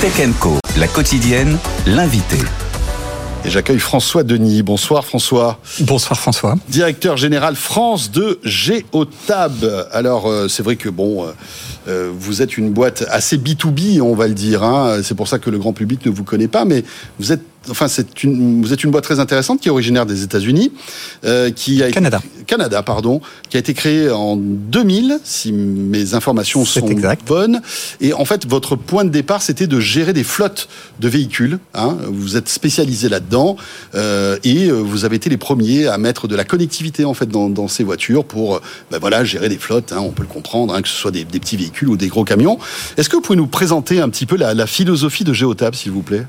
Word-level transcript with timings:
Tech 0.00 0.14
Co, 0.38 0.56
la 0.78 0.88
quotidienne, 0.88 1.58
l'invité. 1.84 2.38
Et 3.44 3.50
j'accueille 3.50 3.78
François 3.78 4.22
Denis. 4.22 4.62
Bonsoir 4.62 5.04
François. 5.04 5.58
Bonsoir 5.80 6.18
François. 6.18 6.56
Directeur 6.70 7.18
général 7.18 7.54
France 7.54 8.10
de 8.10 8.40
Géotab. 8.42 9.86
Alors 9.92 10.26
euh, 10.26 10.48
c'est 10.48 10.62
vrai 10.62 10.76
que 10.76 10.88
bon, 10.88 11.24
euh, 11.24 11.32
euh, 11.88 12.10
vous 12.18 12.40
êtes 12.40 12.56
une 12.56 12.70
boîte 12.70 13.04
assez 13.10 13.36
B2B, 13.36 14.00
on 14.00 14.14
va 14.14 14.26
le 14.26 14.32
dire. 14.32 14.62
Hein. 14.62 15.02
C'est 15.02 15.14
pour 15.14 15.28
ça 15.28 15.38
que 15.38 15.50
le 15.50 15.58
grand 15.58 15.74
public 15.74 16.06
ne 16.06 16.10
vous 16.10 16.24
connaît 16.24 16.48
pas, 16.48 16.64
mais 16.64 16.82
vous 17.18 17.32
êtes 17.32 17.42
enfin, 17.68 17.88
c'est 17.88 18.22
une, 18.22 18.62
vous 18.62 18.72
êtes 18.72 18.84
une 18.84 18.90
boîte 18.90 19.04
très 19.04 19.20
intéressante 19.20 19.60
qui 19.60 19.68
est 19.68 19.70
originaire 19.70 20.06
des 20.06 20.22
États-Unis, 20.22 20.72
euh, 21.24 21.50
qui 21.50 21.82
a 21.82 21.90
Canada, 21.90 22.22
Canada, 22.46 22.82
pardon, 22.82 23.20
qui 23.48 23.56
a 23.56 23.60
été 23.60 23.74
créée 23.74 24.10
en 24.10 24.36
2000, 24.36 25.18
si 25.24 25.52
mes 25.52 26.14
informations 26.14 26.64
sont 26.64 26.88
bonnes. 27.26 27.60
Et 28.00 28.12
en 28.12 28.24
fait, 28.24 28.46
votre 28.46 28.76
point 28.76 29.04
de 29.04 29.10
départ, 29.10 29.42
c'était 29.42 29.66
de 29.66 29.80
gérer 29.80 30.12
des 30.12 30.24
flottes 30.24 30.68
de 31.00 31.08
véhicules. 31.08 31.58
Hein. 31.74 31.96
Vous 32.08 32.36
êtes 32.36 32.48
spécialisé 32.48 33.08
là-dedans 33.08 33.56
euh, 33.94 34.38
et 34.44 34.68
euh, 34.68 34.74
vous 34.74 35.04
avez 35.04 35.16
été 35.16 35.28
les 35.28 35.36
premiers 35.36 35.86
à 35.86 35.98
mettre 35.98 36.28
de 36.28 36.36
la 36.36 36.44
connectivité 36.44 37.04
en 37.04 37.14
fait 37.14 37.26
dans, 37.26 37.48
dans 37.48 37.68
ces 37.68 37.84
voitures 37.84 38.24
pour, 38.24 38.60
ben 38.90 38.98
voilà, 38.98 39.24
gérer 39.24 39.48
des 39.48 39.58
flottes. 39.58 39.92
Hein, 39.92 40.00
on 40.00 40.10
peut 40.10 40.22
le 40.22 40.28
comprendre, 40.28 40.74
hein, 40.74 40.82
que 40.82 40.88
ce 40.88 40.94
soit 40.94 41.10
des, 41.10 41.24
des, 41.24 41.40
petits 41.40 41.56
véhicules 41.56 41.88
ou 41.88 41.96
des 41.96 42.08
gros 42.08 42.24
camions. 42.24 42.58
Est-ce 42.96 43.08
que 43.08 43.16
vous 43.16 43.22
pouvez 43.22 43.36
nous 43.36 43.46
présenter 43.46 44.00
un 44.00 44.08
petit 44.08 44.26
peu 44.26 44.36
la, 44.36 44.54
la 44.54 44.66
philosophie 44.66 45.24
de 45.24 45.32
Geotab, 45.32 45.74
s'il 45.74 45.92
vous 45.92 46.02
plaît? 46.02 46.26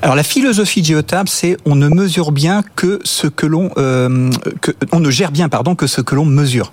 Alors 0.00 0.16
la 0.16 0.22
philosophie 0.22 0.80
de 0.80 1.02
c'est 1.26 1.56
on 1.66 1.74
ne 1.74 1.88
mesure 1.88 2.32
bien 2.32 2.62
que 2.76 3.00
ce 3.04 3.26
que 3.26 3.46
l'on, 3.46 3.70
euh, 3.76 4.30
que, 4.60 4.72
on 4.92 5.00
ne 5.00 5.10
gère 5.10 5.32
bien, 5.32 5.48
pardon, 5.48 5.74
que 5.74 5.86
ce 5.86 6.00
que 6.00 6.14
l'on 6.14 6.24
mesure. 6.24 6.72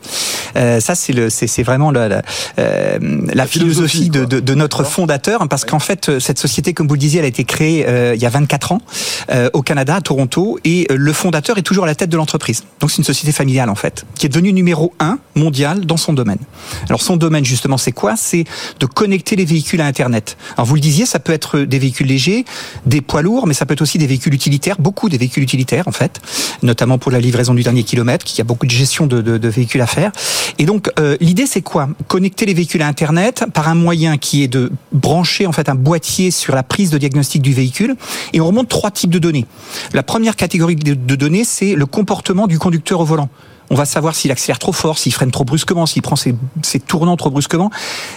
Euh, 0.56 0.80
ça, 0.80 0.96
c'est 0.96 1.14
le, 1.14 1.30
c'est 1.30 1.64
vraiment 1.64 1.92
la, 1.92 2.08
la, 2.08 2.22
euh, 2.58 3.00
la 3.34 3.46
philosophie, 3.46 4.10
de, 4.10 4.26
de, 4.26 4.40
de, 4.40 4.54
notre 4.54 4.84
fondateur, 4.84 5.48
parce 5.48 5.66
qu'en 5.66 5.80
fait, 5.80 6.20
cette 6.20 6.40
société, 6.40 6.74
comme 6.74 6.88
vous 6.88 6.96
le 6.96 7.00
disiez, 7.00 7.20
elle 7.20 7.26
a 7.26 7.30
été 7.30 7.44
créée 7.44 7.86
euh, 7.88 8.16
il 8.16 8.22
y 8.22 8.26
a 8.26 8.30
24 8.30 8.72
ans 8.74 8.82
euh, 9.32 9.50
au 9.54 9.62
Canada, 9.62 9.96
à 9.96 10.02
Toronto, 10.02 10.60
et 10.64 10.88
le 10.90 11.14
fondateur 11.14 11.58
est 11.58 11.64
toujours 11.64 11.84
à 11.84 11.88
la 11.88 11.96
tête 11.96 12.10
de 12.10 12.18
l'entreprise. 12.18 12.64
Donc, 12.80 12.92
c'est 12.92 12.98
une 12.98 13.04
société 13.04 13.32
familiale 13.32 13.70
en 13.70 13.76
fait, 13.76 14.06
qui 14.16 14.26
est 14.26 14.30
devenue 14.30 14.54
numéro 14.54 14.94
un 15.00 15.20
mondial 15.36 15.86
dans 15.86 15.98
son 15.98 16.14
domaine. 16.14 16.40
Alors, 16.88 17.02
son 17.02 17.18
domaine 17.18 17.46
justement, 17.46 17.78
c'est 17.78 17.92
quoi? 17.92 18.16
C'est 18.16 18.46
de 18.80 18.86
connecter 18.86 19.36
les 19.36 19.46
véhicules 19.46 19.82
à 19.82 19.86
Internet. 19.86 20.38
Alors, 20.56 20.66
vous 20.66 20.76
le 20.76 20.82
disiez, 20.82 21.06
ça 21.06 21.20
peut 21.20 21.34
être 21.34 21.60
des 21.60 21.80
véhicules 21.80 22.08
légers, 22.08 22.46
des 22.86 23.02
poids 23.10 23.22
lourds, 23.22 23.48
mais 23.48 23.54
ça 23.54 23.66
peut 23.66 23.74
être 23.74 23.82
aussi 23.82 23.98
des 23.98 24.08
véhicules 24.08 24.34
utilitaires, 24.34 24.78
beaucoup 24.80 25.10
des 25.10 25.18
véhicules 25.18 25.44
utilitaires 25.44 25.88
en 25.88 25.92
fait, 25.92 26.22
notamment 26.62 26.98
pour 26.98 27.12
la 27.12 27.20
livraison 27.20 27.54
du 27.54 27.64
dernier 27.64 27.84
kilomètre, 27.84 28.24
qui 28.24 28.40
a 28.40 28.44
beaucoup 28.44 28.68
de 28.68 28.72
gestion 28.72 29.08
de, 29.08 29.48
véhicules 29.50 29.82
à 29.82 29.88
faire. 29.88 30.12
Et 30.60 30.66
donc 30.66 30.90
euh, 31.00 31.18
l'idée 31.20 31.48
c'est 31.48 31.62
quoi? 31.62 31.90
Connecter 32.08 32.46
les 32.46 32.54
véhicules 32.54 32.82
à 32.84 32.88
Internet 32.88 33.46
par 33.54 33.68
un 33.68 33.76
moyen 33.76 34.18
qui 34.18 34.44
est 34.44 34.48
de 34.48 34.72
brancher 34.92 35.48
en 35.48 35.52
fait 35.52 35.68
un 35.70 35.76
boîtier 35.76 36.30
sur 36.32 36.56
la 36.56 36.64
prise 36.64 36.92
de 36.92 36.98
diagnostic 36.98 37.42
du 37.42 37.54
véhicule. 37.54 37.96
Et 38.34 38.42
on 38.42 38.48
remonte 38.48 38.70
trois 38.70 38.92
types 38.92 39.10
de 39.10 39.20
données. 39.20 39.46
La 39.94 40.04
première 40.04 40.36
catégorie 40.36 40.76
de 40.76 41.16
données 41.16 41.44
c'est 41.44 41.74
le 41.74 41.86
comportement 41.88 42.46
du 42.46 42.60
conducteur 42.60 43.00
au 43.00 43.06
volant 43.06 43.30
on 43.70 43.76
va 43.76 43.86
savoir 43.86 44.16
s'il 44.16 44.32
accélère 44.32 44.60
trop 44.60 44.72
fort, 44.72 44.98
s'il 44.98 45.14
freine 45.14 45.32
trop 45.32 45.44
brusquement, 45.44 45.86
s'il 45.86 46.02
prend 46.02 46.16
ses, 46.16 46.36
ses, 46.64 46.80
tournants 46.80 47.18
trop 47.18 47.30
brusquement, 47.30 47.70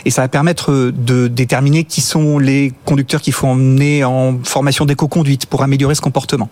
et 0.04 0.10
ça 0.10 0.22
va 0.22 0.28
permettre 0.28 0.72
euh, 0.72 0.92
de 0.92 1.28
déterminer 1.28 1.84
qui 1.84 2.00
sont 2.00 2.38
les 2.38 2.72
conducteurs 2.84 3.20
qu'il 3.20 3.32
faut 3.32 3.46
emmener 3.46 4.04
en 4.04 4.38
formation 4.42 4.84
d'éco-conduite 4.84 5.46
pour 5.46 5.62
améliorer 5.62 5.94
ce 5.94 6.00
comportement. 6.00 6.48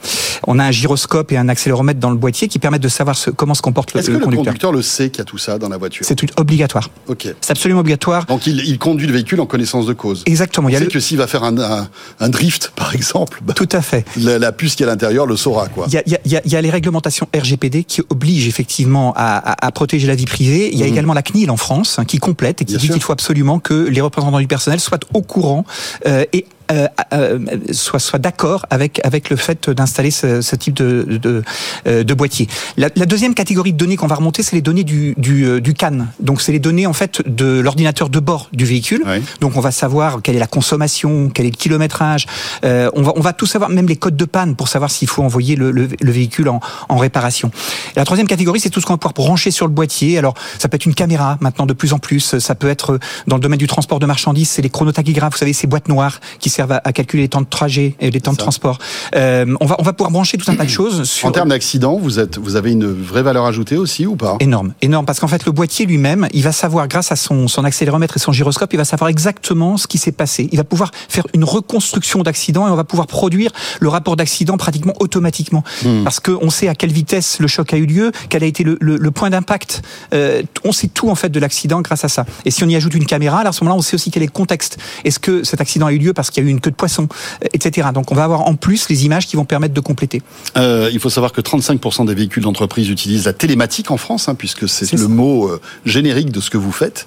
On 0.46 0.58
a 0.58 0.64
un 0.64 0.70
gyroscope 0.70 1.32
et 1.32 1.36
un 1.36 1.48
accéléromètre 1.48 2.00
dans 2.00 2.10
le 2.10 2.16
boîtier 2.16 2.48
qui 2.48 2.58
permettent 2.58 2.82
de 2.82 2.88
savoir 2.88 3.16
ce, 3.16 3.30
comment 3.30 3.54
se 3.54 3.62
comporte 3.62 3.94
le, 3.94 4.00
Est-ce 4.00 4.08
que 4.08 4.12
le 4.12 4.18
conducteur. 4.18 4.44
le 4.44 4.48
conducteur 4.48 4.72
le 4.72 4.82
sait 4.82 5.10
qu'il 5.10 5.18
y 5.18 5.22
a 5.22 5.24
tout 5.24 5.38
ça 5.38 5.58
dans 5.58 5.68
la 5.68 5.76
voiture? 5.76 6.04
C'est 6.06 6.38
obligatoire. 6.38 6.90
Ok. 7.08 7.28
C'est 7.40 7.50
absolument 7.50 7.80
obligatoire. 7.80 8.26
Donc 8.26 8.46
il, 8.46 8.60
il, 8.68 8.78
conduit 8.78 9.06
le 9.06 9.12
véhicule 9.12 9.40
en 9.40 9.46
connaissance 9.46 9.86
de 9.86 9.92
cause. 9.92 10.22
Exactement. 10.26 10.68
Il, 10.68 10.76
sait 10.76 10.84
le... 10.84 10.90
que 10.90 11.00
s'il 11.00 11.18
va 11.18 11.26
faire 11.26 11.44
un, 11.44 11.56
un, 11.58 11.88
un, 12.20 12.28
drift, 12.28 12.72
par 12.76 12.94
exemple, 12.94 13.40
bah, 13.42 13.54
tout 13.54 13.68
à 13.72 13.80
fait. 13.80 14.04
La, 14.18 14.38
la 14.38 14.52
puce 14.52 14.74
qui 14.74 14.82
est 14.82 14.86
à 14.86 14.88
l'intérieur 14.88 15.26
le 15.26 15.36
saura 15.36 15.68
quoi. 15.68 15.86
Il 15.88 15.94
y 15.94 15.98
a, 15.98 16.02
il 16.06 16.12
y 16.32 16.36
a, 16.36 16.42
il 16.44 16.52
y 16.52 16.56
a 16.56 16.60
les 16.60 16.70
réglementations 16.70 17.28
RGPD 17.34 17.84
qui 17.84 18.02
obligent 18.10 18.48
effectivement 18.48 18.89
à, 18.96 19.12
à, 19.14 19.66
à 19.66 19.70
protéger 19.72 20.06
la 20.06 20.14
vie 20.14 20.26
privée. 20.26 20.70
Il 20.72 20.78
y 20.78 20.82
a 20.82 20.86
mmh. 20.86 20.88
également 20.88 21.14
la 21.14 21.22
CNIL 21.22 21.50
en 21.50 21.56
France 21.56 21.98
hein, 21.98 22.04
qui 22.04 22.18
complète 22.18 22.62
et 22.62 22.64
qui 22.64 22.76
Bien 22.76 22.80
dit 22.80 22.88
qu'il 22.90 23.02
faut 23.02 23.12
absolument 23.12 23.58
que 23.58 23.88
les 23.88 24.00
représentants 24.00 24.40
du 24.40 24.46
personnel 24.46 24.80
soient 24.80 25.00
au 25.14 25.22
courant 25.22 25.64
euh, 26.06 26.24
et 26.32 26.46
euh, 26.70 26.86
euh, 27.12 27.38
soit, 27.72 27.98
soit 27.98 28.18
d'accord 28.18 28.66
avec, 28.70 29.00
avec 29.04 29.30
le 29.30 29.36
fait 29.36 29.70
d'installer 29.70 30.10
ce, 30.10 30.40
ce, 30.40 30.56
type 30.56 30.74
de, 30.74 31.18
de, 31.20 31.42
euh, 31.86 32.04
de 32.04 32.14
boîtier. 32.14 32.48
La, 32.76 32.88
la, 32.94 33.06
deuxième 33.06 33.34
catégorie 33.34 33.72
de 33.72 33.78
données 33.78 33.96
qu'on 33.96 34.06
va 34.06 34.14
remonter, 34.14 34.42
c'est 34.42 34.56
les 34.56 34.62
données 34.62 34.84
du, 34.84 35.14
du, 35.16 35.60
du 35.60 35.74
CAN. 35.74 36.06
Donc 36.20 36.40
c'est 36.40 36.52
les 36.52 36.58
données 36.58 36.86
en 36.86 36.92
fait 36.92 37.22
de 37.26 37.60
l'ordinateur 37.60 38.08
de 38.08 38.20
bord 38.20 38.48
du 38.52 38.64
véhicule. 38.64 39.02
Oui. 39.06 39.22
Donc 39.40 39.56
on 39.56 39.60
va 39.60 39.70
savoir 39.70 40.22
quelle 40.22 40.36
est 40.36 40.40
la 40.40 40.46
consommation, 40.46 41.28
quel 41.28 41.46
est 41.46 41.50
le 41.50 41.56
kilométrage. 41.56 42.26
Euh, 42.64 42.90
on, 42.94 43.02
va, 43.02 43.12
on 43.16 43.20
va 43.20 43.32
tout 43.32 43.46
savoir, 43.46 43.70
même 43.70 43.88
les 43.88 43.96
codes 43.96 44.16
de 44.16 44.24
panne 44.24 44.54
pour 44.54 44.68
savoir 44.68 44.90
s'il 44.90 45.08
faut 45.08 45.22
envoyer 45.22 45.56
le, 45.56 45.70
le, 45.70 45.88
le, 46.00 46.12
véhicule 46.12 46.48
en, 46.48 46.60
en 46.88 46.96
réparation. 46.96 47.50
Et 47.96 47.98
la 47.98 48.04
troisième 48.04 48.28
catégorie, 48.28 48.60
c'est 48.60 48.70
tout 48.70 48.80
ce 48.80 48.86
qu'on 48.86 48.94
va 48.94 48.98
pouvoir 48.98 49.14
brancher 49.14 49.50
sur 49.50 49.66
le 49.66 49.72
boîtier. 49.72 50.18
Alors 50.18 50.34
ça 50.58 50.68
peut 50.68 50.76
être 50.76 50.86
une 50.86 50.94
caméra 50.94 51.36
maintenant 51.40 51.66
de 51.66 51.72
plus 51.72 51.92
en 51.92 51.98
plus. 51.98 52.38
Ça 52.38 52.54
peut 52.54 52.68
être 52.68 52.98
dans 53.26 53.36
le 53.36 53.42
domaine 53.42 53.58
du 53.58 53.66
transport 53.66 53.98
de 53.98 54.06
marchandises, 54.06 54.50
c'est 54.50 54.62
les 54.62 54.70
chronotachygraphes, 54.70 55.32
vous 55.32 55.38
savez, 55.38 55.52
ces 55.52 55.66
boîtes 55.66 55.88
noires 55.88 56.20
qui 56.38 56.48
servent 56.50 56.59
à, 56.60 56.80
à 56.84 56.92
calculer 56.92 57.24
les 57.24 57.28
temps 57.28 57.40
de 57.40 57.46
trajet 57.46 57.94
et 58.00 58.10
les 58.10 58.20
temps 58.20 58.32
de 58.32 58.36
transport. 58.36 58.78
Euh, 59.14 59.46
on 59.60 59.66
va 59.66 59.76
on 59.78 59.82
va 59.82 59.92
pouvoir 59.92 60.10
brancher 60.10 60.38
tout 60.38 60.50
un 60.50 60.54
tas 60.54 60.64
de 60.64 60.70
choses. 60.70 61.04
Sur... 61.04 61.28
En 61.28 61.32
termes 61.32 61.48
d'accident, 61.50 61.96
vous 61.96 62.18
êtes 62.18 62.38
vous 62.38 62.56
avez 62.56 62.72
une 62.72 62.86
vraie 62.86 63.22
valeur 63.22 63.44
ajoutée 63.46 63.76
aussi 63.76 64.06
ou 64.06 64.16
pas? 64.16 64.36
Énorme, 64.40 64.72
énorme, 64.82 65.06
parce 65.06 65.20
qu'en 65.20 65.28
fait 65.28 65.46
le 65.46 65.52
boîtier 65.52 65.86
lui-même, 65.86 66.28
il 66.32 66.42
va 66.42 66.52
savoir 66.52 66.88
grâce 66.88 67.12
à 67.12 67.16
son 67.16 67.48
son 67.48 67.64
accéléromètre 67.64 68.16
et 68.16 68.20
son 68.20 68.32
gyroscope, 68.32 68.72
il 68.72 68.76
va 68.76 68.84
savoir 68.84 69.08
exactement 69.08 69.76
ce 69.76 69.86
qui 69.86 69.98
s'est 69.98 70.12
passé. 70.12 70.48
Il 70.52 70.58
va 70.58 70.64
pouvoir 70.64 70.90
faire 71.08 71.26
une 71.34 71.44
reconstruction 71.44 72.22
d'accident 72.22 72.66
et 72.68 72.70
on 72.70 72.76
va 72.76 72.84
pouvoir 72.84 73.06
produire 73.06 73.50
le 73.80 73.88
rapport 73.88 74.16
d'accident 74.16 74.56
pratiquement 74.56 74.94
automatiquement, 75.00 75.64
hmm. 75.84 76.04
parce 76.04 76.20
que 76.20 76.32
on 76.40 76.50
sait 76.50 76.68
à 76.68 76.74
quelle 76.74 76.92
vitesse 76.92 77.38
le 77.40 77.46
choc 77.46 77.72
a 77.72 77.76
eu 77.76 77.86
lieu, 77.86 78.12
quel 78.28 78.42
a 78.42 78.46
été 78.46 78.64
le, 78.64 78.76
le, 78.80 78.96
le 78.96 79.10
point 79.10 79.30
d'impact. 79.30 79.82
Euh, 80.14 80.42
on 80.64 80.72
sait 80.72 80.88
tout 80.88 81.10
en 81.10 81.14
fait 81.14 81.28
de 81.28 81.40
l'accident 81.40 81.80
grâce 81.80 82.04
à 82.04 82.08
ça. 82.08 82.24
Et 82.44 82.50
si 82.50 82.64
on 82.64 82.68
y 82.68 82.76
ajoute 82.76 82.94
une 82.94 83.06
caméra, 83.06 83.38
alors 83.38 83.50
à 83.50 83.52
ce 83.52 83.64
moment-là, 83.64 83.78
on 83.78 83.82
sait 83.82 83.94
aussi 83.94 84.10
quel 84.10 84.22
est 84.22 84.26
le 84.26 84.32
contexte. 84.32 84.78
Est-ce 85.04 85.18
que 85.18 85.44
cet 85.44 85.60
accident 85.60 85.86
a 85.86 85.92
eu 85.92 85.98
lieu 85.98 86.12
parce 86.12 86.30
qu'il 86.30 86.42
y 86.42 86.46
a 86.46 86.48
eu 86.48 86.49
une 86.50 86.60
queue 86.60 86.70
de 86.70 86.76
poisson, 86.76 87.08
etc. 87.52 87.88
Donc 87.94 88.12
on 88.12 88.14
va 88.14 88.24
avoir 88.24 88.42
en 88.42 88.54
plus 88.54 88.88
les 88.88 89.04
images 89.06 89.26
qui 89.26 89.36
vont 89.36 89.44
permettre 89.44 89.74
de 89.74 89.80
compléter. 89.80 90.22
Euh, 90.56 90.90
il 90.92 91.00
faut 91.00 91.10
savoir 91.10 91.32
que 91.32 91.40
35% 91.40 92.06
des 92.06 92.14
véhicules 92.14 92.42
d'entreprise 92.42 92.88
utilisent 92.88 93.26
la 93.26 93.32
télématique 93.32 93.90
en 93.90 93.96
France, 93.96 94.28
hein, 94.28 94.34
puisque 94.34 94.68
c'est 94.68 94.90
le 94.92 94.98
ça. 94.98 95.08
mot 95.08 95.48
euh, 95.48 95.60
générique 95.84 96.30
de 96.30 96.40
ce 96.40 96.50
que 96.50 96.58
vous 96.58 96.72
faites, 96.72 97.06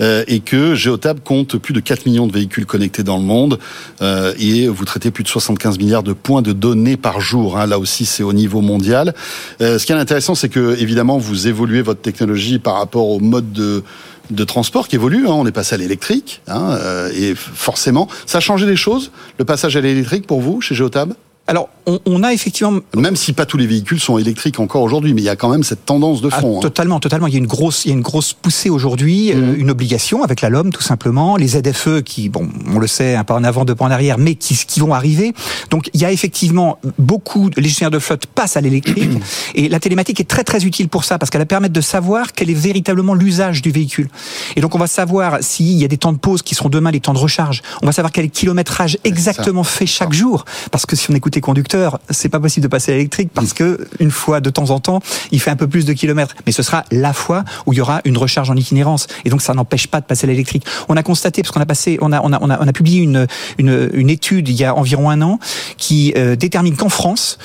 euh, 0.00 0.24
et 0.26 0.40
que 0.40 0.74
Geotab 0.74 1.20
compte 1.24 1.56
plus 1.58 1.74
de 1.74 1.80
4 1.80 2.06
millions 2.06 2.26
de 2.26 2.32
véhicules 2.32 2.66
connectés 2.66 3.02
dans 3.02 3.16
le 3.16 3.24
monde, 3.24 3.58
euh, 4.00 4.34
et 4.38 4.68
vous 4.68 4.84
traitez 4.84 5.10
plus 5.10 5.24
de 5.24 5.28
75 5.28 5.78
milliards 5.78 6.02
de 6.02 6.12
points 6.12 6.42
de 6.42 6.52
données 6.52 6.96
par 6.96 7.20
jour. 7.20 7.58
Hein, 7.58 7.66
là 7.66 7.78
aussi, 7.78 8.06
c'est 8.06 8.22
au 8.22 8.32
niveau 8.32 8.60
mondial. 8.60 9.14
Euh, 9.60 9.78
ce 9.78 9.86
qui 9.86 9.92
est 9.92 9.96
intéressant, 9.96 10.34
c'est 10.34 10.48
que 10.48 10.76
évidemment, 10.78 11.18
vous 11.18 11.48
évoluez 11.48 11.82
votre 11.82 12.00
technologie 12.00 12.58
par 12.58 12.74
rapport 12.74 13.08
au 13.08 13.20
mode 13.20 13.52
de 13.52 13.82
de 14.30 14.44
transport 14.44 14.88
qui 14.88 14.96
évolue. 14.96 15.26
Hein. 15.26 15.32
On 15.32 15.46
est 15.46 15.52
passé 15.52 15.74
à 15.74 15.78
l'électrique, 15.78 16.42
hein, 16.48 16.72
euh, 16.72 17.10
et 17.14 17.34
forcément, 17.34 18.08
ça 18.26 18.38
a 18.38 18.40
changé 18.40 18.66
les 18.66 18.76
choses, 18.76 19.10
le 19.38 19.44
passage 19.44 19.76
à 19.76 19.80
l'électrique 19.80 20.26
pour 20.26 20.40
vous, 20.40 20.60
chez 20.60 20.74
Geotab? 20.74 21.14
Alors, 21.48 21.68
on, 21.86 21.98
on, 22.06 22.22
a 22.22 22.32
effectivement... 22.32 22.78
Même 22.96 23.16
si 23.16 23.32
pas 23.32 23.46
tous 23.46 23.56
les 23.56 23.66
véhicules 23.66 23.98
sont 23.98 24.16
électriques 24.16 24.60
encore 24.60 24.82
aujourd'hui, 24.82 25.12
mais 25.12 25.22
il 25.22 25.24
y 25.24 25.28
a 25.28 25.34
quand 25.34 25.48
même 25.48 25.64
cette 25.64 25.84
tendance 25.84 26.22
de 26.22 26.30
fond. 26.30 26.58
Ah, 26.58 26.62
totalement, 26.62 26.96
hein. 26.96 27.00
totalement. 27.00 27.26
Il 27.26 27.32
y 27.32 27.36
a 27.36 27.40
une 27.40 27.48
grosse, 27.48 27.84
il 27.84 27.88
y 27.88 27.90
a 27.90 27.94
une 27.94 28.02
grosse 28.02 28.32
poussée 28.32 28.70
aujourd'hui, 28.70 29.32
mmh. 29.34 29.38
euh, 29.38 29.54
une 29.58 29.70
obligation 29.70 30.22
avec 30.22 30.40
la 30.40 30.50
LOM, 30.50 30.72
tout 30.72 30.82
simplement. 30.82 31.36
Les 31.36 31.48
ZFE 31.48 32.02
qui, 32.04 32.28
bon, 32.28 32.48
on 32.72 32.78
le 32.78 32.86
sait, 32.86 33.16
un 33.16 33.24
pas 33.24 33.34
en 33.34 33.42
avant, 33.42 33.64
deux 33.64 33.74
pas 33.74 33.84
en 33.84 33.90
arrière, 33.90 34.18
mais 34.18 34.36
qui, 34.36 34.54
qui 34.54 34.78
vont 34.78 34.94
arriver. 34.94 35.32
Donc, 35.70 35.90
il 35.94 36.00
y 36.00 36.04
a 36.04 36.12
effectivement 36.12 36.78
beaucoup, 37.00 37.50
les 37.56 37.64
gestionnaires 37.64 37.90
de 37.90 37.98
flotte 37.98 38.26
passent 38.26 38.56
à 38.56 38.60
l'électrique. 38.60 39.10
Et 39.56 39.68
la 39.68 39.80
télématique 39.80 40.20
est 40.20 40.28
très, 40.28 40.44
très 40.44 40.64
utile 40.64 40.88
pour 40.88 41.02
ça, 41.02 41.18
parce 41.18 41.28
qu'elle 41.28 41.44
permet 41.44 41.68
de 41.68 41.80
savoir 41.80 42.34
quel 42.34 42.50
est 42.50 42.54
véritablement 42.54 43.14
l'usage 43.14 43.62
du 43.62 43.72
véhicule. 43.72 44.08
Et 44.54 44.60
donc, 44.60 44.76
on 44.76 44.78
va 44.78 44.86
savoir 44.86 45.38
s'il 45.40 45.72
y 45.72 45.84
a 45.84 45.88
des 45.88 45.98
temps 45.98 46.12
de 46.12 46.18
pause 46.18 46.42
qui 46.42 46.54
seront 46.54 46.68
demain 46.68 46.92
les 46.92 47.00
temps 47.00 47.14
de 47.14 47.18
recharge. 47.18 47.62
On 47.82 47.86
va 47.86 47.92
savoir 47.92 48.12
quel 48.12 48.30
kilométrage 48.30 48.96
exactement 49.02 49.64
fait 49.64 49.86
chaque 49.86 50.12
jour. 50.12 50.44
Parce 50.70 50.86
que 50.86 50.94
si 50.94 51.10
on 51.10 51.14
écoute 51.14 51.31
conducteurs, 51.40 52.00
c'est 52.10 52.28
pas 52.28 52.40
possible 52.40 52.64
de 52.64 52.68
passer 52.68 52.92
à 52.92 52.94
l'électrique 52.94 53.30
parce 53.34 53.52
que 53.52 53.86
une 54.00 54.10
fois 54.10 54.40
de 54.40 54.50
temps 54.50 54.70
en 54.70 54.80
temps, 54.80 55.00
il 55.30 55.40
fait 55.40 55.50
un 55.50 55.56
peu 55.56 55.66
plus 55.66 55.84
de 55.84 55.92
kilomètres. 55.92 56.34
Mais 56.46 56.52
ce 56.52 56.62
sera 56.62 56.84
la 56.90 57.12
fois 57.12 57.44
où 57.66 57.72
il 57.72 57.76
y 57.76 57.80
aura 57.80 58.00
une 58.04 58.16
recharge 58.16 58.50
en 58.50 58.56
itinérance. 58.56 59.06
Et 59.24 59.30
donc 59.30 59.42
ça 59.42 59.54
n'empêche 59.54 59.86
pas 59.86 60.00
de 60.00 60.06
passer 60.06 60.26
à 60.26 60.28
l'électrique. 60.28 60.64
On 60.88 60.96
a 60.96 61.02
constaté, 61.02 61.42
parce 61.42 61.52
qu'on 61.52 61.60
a 61.60 61.66
passé, 61.66 61.98
on 62.00 62.12
a, 62.12 62.72
publié 62.72 63.02
une, 63.02 64.10
étude 64.10 64.48
il 64.48 64.56
y 64.56 64.64
a 64.64 64.74
environ 64.74 65.10
un 65.10 65.22
an 65.22 65.38
qui 65.76 66.12
euh, 66.16 66.36
détermine 66.36 66.76
qu'en 66.76 66.88
France, 66.88 67.38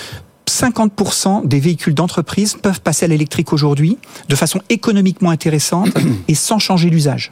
50% 0.47 1.47
des 1.47 1.59
véhicules 1.59 1.93
d'entreprise 1.93 2.55
peuvent 2.55 2.81
passer 2.81 3.05
à 3.05 3.07
l'électrique 3.07 3.53
aujourd'hui 3.53 3.97
de 4.29 4.35
façon 4.35 4.61
économiquement 4.69 5.29
intéressante 5.29 5.89
et 6.27 6.35
sans 6.35 6.59
changer 6.59 6.89
l'usage. 6.89 7.31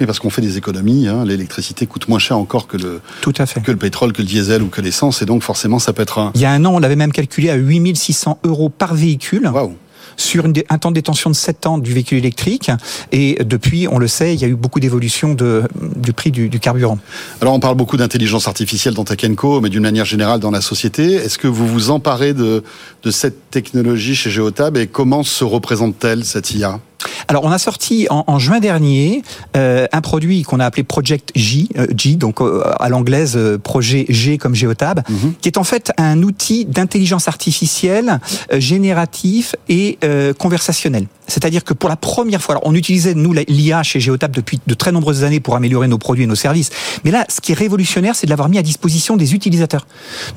Oui, 0.00 0.06
parce 0.06 0.18
qu'on 0.18 0.30
fait 0.30 0.42
des 0.42 0.56
économies. 0.56 1.08
Hein. 1.08 1.24
L'électricité 1.24 1.86
coûte 1.86 2.08
moins 2.08 2.18
cher 2.18 2.36
encore 2.38 2.66
que 2.66 2.76
le, 2.76 3.00
Tout 3.20 3.34
à 3.38 3.46
fait. 3.46 3.60
que 3.60 3.70
le 3.70 3.76
pétrole, 3.78 4.12
que 4.12 4.22
le 4.22 4.28
diesel 4.28 4.62
ou 4.62 4.68
que 4.68 4.80
l'essence. 4.80 5.22
Et 5.22 5.26
donc, 5.26 5.42
forcément, 5.42 5.78
ça 5.78 5.92
peut 5.92 6.02
être 6.02 6.18
un... 6.18 6.32
Il 6.34 6.40
y 6.40 6.44
a 6.44 6.52
un 6.52 6.64
an, 6.64 6.74
on 6.74 6.78
l'avait 6.78 6.96
même 6.96 7.12
calculé 7.12 7.50
à 7.50 7.54
8600 7.54 8.40
euros 8.44 8.68
par 8.68 8.94
véhicule. 8.94 9.48
Wow. 9.52 9.74
sur 10.16 10.46
une, 10.46 10.54
un 10.68 10.78
temps 10.78 10.90
de 10.90 10.94
détention 10.94 11.30
de 11.30 11.34
7 11.34 11.66
ans 11.66 11.78
du 11.78 11.92
véhicule 11.92 12.18
électrique. 12.18 12.70
Et 13.12 13.38
depuis, 13.44 13.88
on 13.88 13.98
le 13.98 14.08
sait, 14.08 14.34
il 14.34 14.40
y 14.40 14.44
a 14.44 14.48
eu 14.48 14.54
beaucoup 14.54 14.80
d'évolution 14.80 15.34
du 15.34 16.12
prix 16.12 16.30
du, 16.30 16.48
du, 16.48 16.60
carburant. 16.60 16.98
Alors 17.40 17.54
on 17.54 17.60
parle 17.60 17.76
beaucoup 17.76 17.96
d'intelligence 17.96 18.46
artificielle 18.46 18.94
dans 18.94 19.04
Takenko, 19.04 19.60
mais 19.60 19.68
d'une 19.70 19.82
manière 19.82 20.04
générale 20.04 20.40
dans 20.40 20.50
la 20.50 20.60
société. 20.60 21.14
Est-ce 21.14 21.38
que 21.38 21.48
vous 21.48 21.66
vous 21.66 21.90
emparez 21.90 22.34
de, 22.34 22.62
de 23.02 23.10
cette 23.10 23.50
technologie 23.50 24.14
chez 24.14 24.30
Geotab 24.30 24.76
et 24.76 24.86
comment 24.86 25.22
se 25.22 25.44
représente-t-elle 25.44 26.24
cette 26.24 26.54
IA 26.54 26.80
alors, 27.28 27.44
on 27.44 27.50
a 27.50 27.58
sorti 27.58 28.06
en, 28.10 28.24
en 28.26 28.38
juin 28.38 28.60
dernier 28.60 29.22
euh, 29.56 29.86
un 29.92 30.00
produit 30.00 30.42
qu'on 30.42 30.60
a 30.60 30.66
appelé 30.66 30.82
Project 30.82 31.30
J, 31.34 31.68
euh, 31.78 31.86
G, 31.96 32.16
donc 32.16 32.40
euh, 32.40 32.62
à 32.78 32.88
l'anglaise 32.88 33.34
euh, 33.36 33.58
projet 33.58 34.04
G 34.08 34.38
comme 34.38 34.54
Geotab, 34.54 35.00
mm 35.08 35.14
-hmm. 35.14 35.32
qui 35.40 35.48
est 35.50 35.58
en 35.58 35.64
fait 35.72 35.86
un 35.98 36.22
outil 36.22 36.64
d'intelligence 36.76 37.26
artificielle 37.34 38.10
euh, 38.52 38.60
génératif 38.60 39.44
et 39.68 39.86
euh, 40.04 40.32
conversationnel. 40.44 41.06
C'est-à-dire 41.34 41.62
que 41.68 41.74
pour 41.80 41.88
la 41.88 41.96
première 41.96 42.42
fois, 42.42 42.54
alors 42.54 42.66
on 42.70 42.74
utilisait 42.82 43.14
nous 43.14 43.32
l'IA 43.32 43.80
chez 43.90 44.00
Geotab 44.04 44.32
depuis 44.40 44.58
de 44.66 44.74
très 44.74 44.92
nombreuses 44.96 45.22
années 45.26 45.42
pour 45.46 45.54
améliorer 45.60 45.88
nos 45.94 45.98
produits 46.06 46.24
et 46.24 46.30
nos 46.34 46.42
services, 46.48 46.70
mais 47.04 47.12
là, 47.16 47.20
ce 47.34 47.38
qui 47.42 47.52
est 47.52 47.60
révolutionnaire, 47.66 48.14
c'est 48.16 48.26
de 48.28 48.32
l'avoir 48.34 48.48
mis 48.48 48.58
à 48.58 48.62
disposition 48.72 49.12
des 49.22 49.28
utilisateurs. 49.38 49.84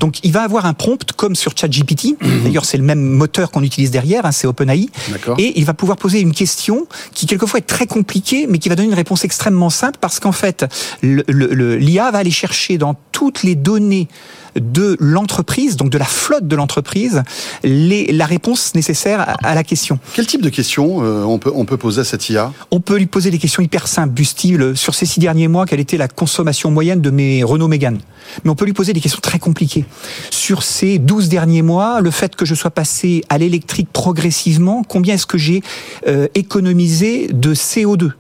Donc, 0.04 0.14
il 0.28 0.32
va 0.38 0.42
avoir 0.50 0.64
un 0.72 0.76
prompt 0.84 1.04
comme 1.22 1.36
sur 1.44 1.52
ChatGPT. 1.60 2.04
Mm 2.06 2.16
-hmm. 2.20 2.44
D'ailleurs, 2.44 2.66
c'est 2.70 2.80
le 2.84 2.88
même 2.92 3.04
moteur 3.24 3.48
qu'on 3.52 3.64
utilise 3.72 3.92
derrière, 3.98 4.24
hein, 4.26 4.34
c'est 4.38 4.48
OpenAI, 4.54 4.84
et 5.44 5.50
il 5.60 5.66
va 5.70 5.74
pouvoir 5.82 5.98
poser 6.06 6.20
une 6.28 6.34
question 6.42 6.53
qui 7.14 7.26
quelquefois 7.26 7.60
est 7.60 7.68
très 7.68 7.88
compliquée, 7.88 8.48
mais 8.48 8.60
qui 8.60 8.70
va 8.70 8.76
donner 8.76 8.90
une 8.90 8.94
réponse 8.94 9.24
extrêmement 9.24 9.70
simple 9.70 9.98
parce 10.00 10.20
qu'en 10.20 10.32
fait, 10.32 10.66
l'IA 11.02 12.12
va 12.12 12.18
aller 12.20 12.32
chercher 12.32 12.78
dans 12.78 12.96
toutes 13.12 13.44
les 13.44 13.56
données 13.56 14.08
de 14.56 14.96
l'entreprise, 15.00 15.78
donc 15.78 15.90
de 15.90 15.98
la 15.98 16.06
flotte 16.06 16.48
de 16.48 16.56
l'entreprise, 16.56 17.24
la 17.64 18.26
réponse 18.26 18.76
nécessaire 18.76 19.22
à, 19.22 19.36
à, 19.44 19.56
la 19.56 19.64
question. 19.64 20.00
Quel 20.14 20.28
type 20.28 20.42
de 20.42 20.50
questions 20.50 21.04
euh, 21.04 21.24
on, 21.24 21.40
peut, 21.40 21.52
on 21.54 21.66
peut 21.66 21.78
poser 21.78 22.02
à 22.02 22.04
cette 22.04 22.30
IA 22.30 22.52
On 22.72 22.80
peut 22.80 22.98
lui 22.98 23.06
poser 23.06 23.32
des 23.32 23.38
questions 23.38 23.64
hyper 23.64 23.88
simples, 23.88 24.14
du 24.14 24.26
style, 24.26 24.74
sur 24.76 24.94
ces 24.96 25.06
six 25.06 25.20
derniers 25.20 25.48
mois, 25.48 25.66
quelle 25.66 25.80
était 25.80 25.98
la 25.98 26.08
consommation 26.08 26.72
moyenne 26.72 27.02
de 27.02 27.10
mes 27.10 27.44
Renault 27.44 27.68
Mégane 27.68 28.00
Mais 28.44 28.50
on 28.50 28.56
peut 28.56 28.66
lui 28.66 28.74
poser 28.74 28.94
des 28.94 29.00
questions 29.00 29.22
très 29.22 29.40
compliquées. 29.40 29.86
Sur 30.30 30.64
ces 30.64 31.00
12 31.00 31.30
derniers 31.30 31.62
mois, 31.62 32.02
le 32.02 32.12
fait 32.12 32.36
que 32.36 32.46
je 32.46 32.56
sois 32.56 32.72
passé 32.72 33.24
à 33.30 33.38
l'électrique 33.38 33.88
progressivement, 33.92 34.84
combien 34.84 35.16
est-ce 35.16 35.26
que 35.26 35.38
j'ai 35.38 35.64
euh, 36.08 36.28
économisé 36.44 37.28
de 37.32 37.54
CO2 37.54 38.12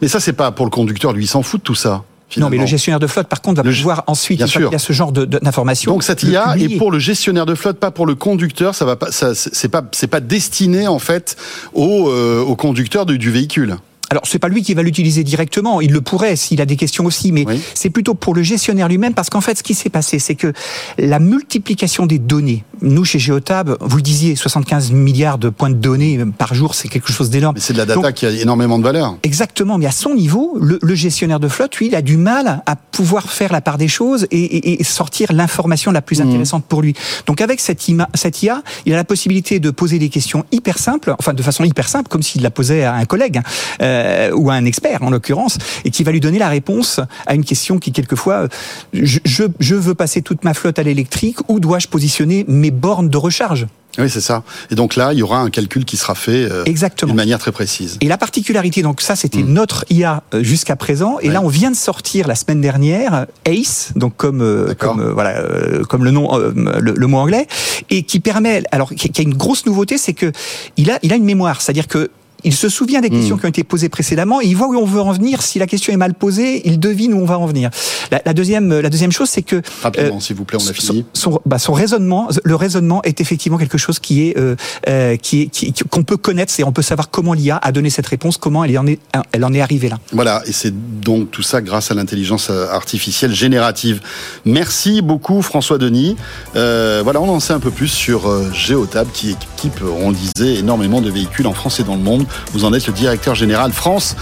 mais 0.00 0.08
ça, 0.08 0.20
c'est 0.20 0.32
pas 0.32 0.50
pour 0.50 0.66
le 0.66 0.70
conducteur, 0.70 1.12
lui, 1.12 1.24
il 1.24 1.28
s'en 1.28 1.42
fout 1.42 1.60
de 1.60 1.64
tout 1.64 1.74
ça. 1.74 2.04
Finalement. 2.28 2.50
Non, 2.50 2.56
mais 2.56 2.62
le 2.62 2.66
gestionnaire 2.66 3.00
de 3.00 3.06
flotte, 3.06 3.26
par 3.26 3.40
contre, 3.40 3.62
va 3.62 3.70
pouvoir 3.70 4.04
ensuite, 4.06 4.38
il 4.38 4.42
y 4.42 4.74
a 4.74 4.78
ce 4.78 4.92
genre 4.92 5.12
d'informations. 5.12 5.92
Donc 5.92 6.02
cette 6.02 6.22
IA 6.22 6.56
est 6.58 6.76
pour 6.76 6.90
le 6.90 6.98
gestionnaire 6.98 7.46
de 7.46 7.54
flotte, 7.54 7.78
pas 7.78 7.90
pour 7.90 8.04
le 8.04 8.14
conducteur. 8.14 8.74
Ça 8.74 8.84
va 8.84 8.96
pas, 8.96 9.08
c'est 9.10 9.68
pas, 9.68 9.82
c'est 9.92 10.08
pas 10.08 10.20
destiné 10.20 10.86
en 10.88 10.98
fait 10.98 11.36
au, 11.72 12.10
euh, 12.10 12.42
au 12.42 12.54
conducteur 12.54 13.06
du, 13.06 13.16
du 13.16 13.30
véhicule. 13.30 13.76
Alors, 14.10 14.22
c'est 14.26 14.38
pas 14.38 14.48
lui 14.48 14.62
qui 14.62 14.74
va 14.74 14.82
l'utiliser 14.82 15.22
directement. 15.22 15.80
Il 15.80 15.92
le 15.92 16.00
pourrait 16.00 16.36
s'il 16.36 16.60
a 16.60 16.66
des 16.66 16.76
questions 16.76 17.04
aussi, 17.04 17.30
mais 17.32 17.44
oui. 17.46 17.60
c'est 17.74 17.90
plutôt 17.90 18.14
pour 18.14 18.34
le 18.34 18.42
gestionnaire 18.42 18.88
lui-même 18.88 19.14
parce 19.14 19.28
qu'en 19.28 19.40
fait, 19.40 19.58
ce 19.58 19.62
qui 19.62 19.74
s'est 19.74 19.90
passé, 19.90 20.18
c'est 20.18 20.34
que 20.34 20.52
la 20.96 21.18
multiplication 21.18 22.06
des 22.06 22.18
données. 22.18 22.64
Nous, 22.80 23.04
chez 23.04 23.18
Geotab, 23.18 23.76
vous 23.80 23.96
le 23.96 24.02
disiez, 24.02 24.36
75 24.36 24.92
milliards 24.92 25.38
de 25.38 25.50
points 25.50 25.70
de 25.70 25.74
données 25.74 26.20
par 26.38 26.54
jour, 26.54 26.74
c'est 26.74 26.88
quelque 26.88 27.12
chose 27.12 27.28
d'énorme. 27.28 27.54
Mais 27.56 27.60
c'est 27.60 27.72
de 27.72 27.78
la 27.78 27.86
data 27.86 28.00
Donc, 28.00 28.12
qui 28.14 28.24
a 28.24 28.30
énormément 28.30 28.78
de 28.78 28.84
valeur. 28.84 29.18
Exactement. 29.22 29.78
Mais 29.78 29.86
à 29.86 29.90
son 29.90 30.14
niveau, 30.14 30.56
le, 30.60 30.78
le, 30.80 30.94
gestionnaire 30.94 31.40
de 31.40 31.48
flotte, 31.48 31.76
lui, 31.76 31.88
il 31.88 31.94
a 31.94 32.02
du 32.02 32.16
mal 32.16 32.62
à 32.64 32.76
pouvoir 32.76 33.30
faire 33.30 33.52
la 33.52 33.60
part 33.60 33.78
des 33.78 33.88
choses 33.88 34.26
et, 34.30 34.38
et, 34.38 34.80
et 34.80 34.84
sortir 34.84 35.32
l'information 35.32 35.90
la 35.90 36.02
plus 36.02 36.20
intéressante 36.20 36.64
mmh. 36.64 36.68
pour 36.68 36.82
lui. 36.82 36.94
Donc, 37.26 37.40
avec 37.40 37.60
cette, 37.60 37.86
ima, 37.88 38.08
cette 38.14 38.42
IA, 38.42 38.62
il 38.86 38.92
a 38.94 38.96
la 38.96 39.04
possibilité 39.04 39.60
de 39.60 39.70
poser 39.70 39.98
des 39.98 40.08
questions 40.08 40.44
hyper 40.52 40.78
simples, 40.78 41.14
enfin, 41.18 41.34
de 41.34 41.42
façon 41.42 41.64
hyper 41.64 41.88
simple, 41.88 42.08
comme 42.08 42.22
s'il 42.22 42.42
la 42.42 42.50
posait 42.50 42.84
à 42.84 42.94
un 42.94 43.04
collègue. 43.04 43.40
Euh, 43.82 43.97
euh, 43.98 44.32
ou 44.32 44.50
à 44.50 44.54
un 44.54 44.64
expert 44.64 45.02
en 45.02 45.10
l'occurrence, 45.10 45.58
et 45.84 45.90
qui 45.90 46.04
va 46.04 46.12
lui 46.12 46.20
donner 46.20 46.38
la 46.38 46.48
réponse 46.48 47.00
à 47.26 47.34
une 47.34 47.44
question 47.44 47.78
qui 47.78 47.92
quelquefois, 47.92 48.48
je, 48.92 49.18
je, 49.24 49.44
je 49.58 49.74
veux 49.74 49.94
passer 49.94 50.22
toute 50.22 50.44
ma 50.44 50.54
flotte 50.54 50.78
à 50.78 50.82
l'électrique, 50.82 51.38
où 51.48 51.60
dois-je 51.60 51.88
positionner 51.88 52.44
mes 52.48 52.70
bornes 52.70 53.08
de 53.08 53.16
recharge? 53.16 53.66
Oui, 53.98 54.08
c'est 54.08 54.20
ça. 54.20 54.44
Et 54.70 54.76
donc 54.76 54.94
là, 54.94 55.12
il 55.12 55.18
y 55.18 55.22
aura 55.22 55.40
un 55.40 55.50
calcul 55.50 55.84
qui 55.84 55.96
sera 55.96 56.14
fait 56.14 56.48
euh, 56.50 56.64
d'une 56.64 57.16
manière 57.16 57.38
très 57.38 57.50
précise. 57.50 57.98
Et 58.00 58.06
la 58.06 58.16
particularité, 58.16 58.82
donc 58.82 59.00
ça, 59.00 59.16
c'était 59.16 59.42
mmh. 59.42 59.52
notre 59.52 59.84
IA 59.90 60.22
jusqu'à 60.40 60.76
présent. 60.76 61.18
Et 61.20 61.26
ouais. 61.26 61.34
là, 61.34 61.40
on 61.42 61.48
vient 61.48 61.70
de 61.70 61.76
sortir 61.76 62.28
la 62.28 62.36
semaine 62.36 62.60
dernière 62.60 63.26
ACE, 63.44 63.92
donc 63.96 64.16
comme 64.16 64.40
euh, 64.40 64.74
comme 64.74 65.00
euh, 65.00 65.12
voilà 65.12 65.42
comme 65.88 66.04
le 66.04 66.12
nom 66.12 66.36
le, 66.36 66.94
le, 66.96 67.06
mot 67.06 67.18
anglais, 67.18 67.48
et 67.90 68.04
qui 68.04 68.20
permet, 68.20 68.62
alors 68.70 68.94
qui 68.94 69.10
a 69.20 69.22
une 69.22 69.34
grosse 69.34 69.66
nouveauté, 69.66 69.98
c'est 69.98 70.14
que 70.14 70.30
il 70.76 70.90
a 70.90 70.98
il 71.02 71.12
a 71.12 71.16
une 71.16 71.24
mémoire, 71.24 71.60
c'est-à-dire 71.60 71.88
que 71.88 72.10
il 72.44 72.54
se 72.54 72.68
souvient 72.68 73.00
des 73.00 73.10
questions 73.10 73.36
mmh. 73.36 73.40
qui 73.40 73.46
ont 73.46 73.48
été 73.48 73.64
posées 73.64 73.88
précédemment 73.88 74.40
et 74.40 74.46
il 74.46 74.56
voit 74.56 74.68
où 74.68 74.76
on 74.76 74.84
veut 74.84 75.00
en 75.00 75.12
venir. 75.12 75.42
Si 75.42 75.58
la 75.58 75.66
question 75.66 75.92
est 75.92 75.96
mal 75.96 76.14
posée, 76.14 76.62
il 76.66 76.78
devine 76.78 77.14
où 77.14 77.18
on 77.18 77.24
va 77.24 77.38
en 77.38 77.46
venir. 77.46 77.70
La, 78.10 78.22
la 78.24 78.32
deuxième, 78.32 78.80
la 78.80 78.90
deuxième 78.90 79.12
chose, 79.12 79.28
c'est 79.28 79.42
que 79.42 79.60
rapidement, 79.82 80.16
euh, 80.16 80.20
s'il 80.20 80.36
vous 80.36 80.44
plaît, 80.44 80.58
on 80.60 80.68
a 80.68 80.72
fini. 80.72 81.04
Son, 81.12 81.40
bah, 81.46 81.58
son, 81.58 81.72
raisonnement, 81.72 82.28
le 82.44 82.54
raisonnement 82.54 83.02
est 83.02 83.20
effectivement 83.20 83.58
quelque 83.58 83.78
chose 83.78 83.98
qui 83.98 84.28
est 84.28 84.38
euh, 84.38 84.56
euh, 84.88 85.16
qui 85.16 85.42
est 85.42 85.88
qu'on 85.88 86.04
peut 86.04 86.16
connaître, 86.16 86.52
c'est 86.52 86.64
on 86.64 86.72
peut 86.72 86.82
savoir 86.82 87.10
comment 87.10 87.34
l'IA 87.34 87.58
a 87.60 87.72
donné 87.72 87.90
cette 87.90 88.06
réponse, 88.06 88.36
comment 88.36 88.64
elle 88.64 88.78
en 88.78 88.86
est 88.86 89.00
elle 89.32 89.44
en 89.44 89.52
est 89.52 89.60
arrivée 89.60 89.88
là. 89.88 89.98
Voilà, 90.12 90.42
et 90.46 90.52
c'est 90.52 90.72
donc 91.00 91.30
tout 91.30 91.42
ça 91.42 91.60
grâce 91.60 91.90
à 91.90 91.94
l'intelligence 91.94 92.50
artificielle 92.50 93.34
générative. 93.34 94.00
Merci 94.44 95.02
beaucoup, 95.02 95.42
François 95.42 95.78
Denis. 95.78 96.16
Euh, 96.56 97.00
voilà, 97.02 97.20
on 97.20 97.28
en 97.28 97.40
sait 97.40 97.52
un 97.52 97.60
peu 97.60 97.70
plus 97.70 97.88
sur 97.88 98.30
Geotab 98.52 99.08
qui 99.12 99.36
on 99.82 100.12
disait, 100.12 100.56
énormément 100.56 101.00
de 101.00 101.10
véhicules 101.10 101.46
en 101.46 101.52
France 101.52 101.80
et 101.80 101.84
dans 101.84 101.96
le 101.96 102.02
monde. 102.02 102.26
Vous 102.52 102.64
en 102.64 102.72
êtes 102.72 102.86
le 102.86 102.92
directeur 102.92 103.34
général 103.34 103.72
France 103.72 104.16